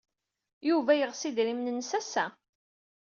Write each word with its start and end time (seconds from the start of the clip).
Yuba 0.69 0.91
yeɣs 0.95 1.21
idrimen-nnes 1.29 1.91
ass-a. 1.99 2.25